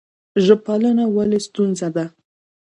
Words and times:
ژب 0.45 0.59
پالنه 0.67 1.05
ولې 1.15 1.39
ستونزه 1.47 1.87
ده؟ 1.95 2.05